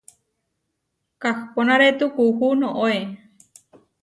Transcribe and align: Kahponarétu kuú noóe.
Kahponarétu 1.21 2.05
kuú 2.15 2.49
noóe. 2.59 2.99